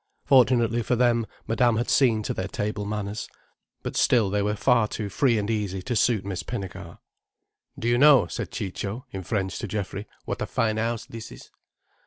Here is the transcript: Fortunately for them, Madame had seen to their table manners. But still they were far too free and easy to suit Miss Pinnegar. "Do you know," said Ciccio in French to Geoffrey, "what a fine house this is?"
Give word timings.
Fortunately 0.25 0.81
for 0.81 0.95
them, 0.95 1.27
Madame 1.45 1.75
had 1.75 1.87
seen 1.91 2.23
to 2.23 2.33
their 2.33 2.47
table 2.47 2.87
manners. 2.87 3.29
But 3.83 3.95
still 3.95 4.31
they 4.31 4.41
were 4.41 4.55
far 4.55 4.87
too 4.87 5.09
free 5.09 5.37
and 5.37 5.47
easy 5.47 5.83
to 5.83 5.95
suit 5.95 6.25
Miss 6.25 6.41
Pinnegar. 6.41 6.97
"Do 7.77 7.87
you 7.87 7.99
know," 7.99 8.25
said 8.25 8.49
Ciccio 8.51 9.05
in 9.11 9.21
French 9.21 9.59
to 9.59 9.67
Geoffrey, 9.67 10.07
"what 10.25 10.41
a 10.41 10.47
fine 10.47 10.77
house 10.77 11.05
this 11.05 11.31
is?" 11.31 11.51